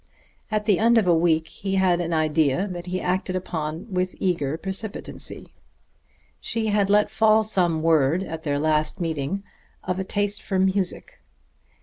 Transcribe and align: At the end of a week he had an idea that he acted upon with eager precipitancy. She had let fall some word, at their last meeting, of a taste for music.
At 0.49 0.65
the 0.65 0.79
end 0.79 0.97
of 0.97 1.05
a 1.05 1.13
week 1.13 1.47
he 1.47 1.75
had 1.75 2.01
an 2.01 2.11
idea 2.11 2.65
that 2.69 2.87
he 2.87 2.99
acted 2.99 3.35
upon 3.35 3.85
with 3.87 4.15
eager 4.19 4.57
precipitancy. 4.57 5.53
She 6.39 6.69
had 6.69 6.89
let 6.89 7.11
fall 7.11 7.43
some 7.43 7.83
word, 7.83 8.23
at 8.23 8.41
their 8.41 8.57
last 8.57 8.99
meeting, 8.99 9.43
of 9.83 9.99
a 9.99 10.03
taste 10.03 10.41
for 10.41 10.57
music. 10.57 11.19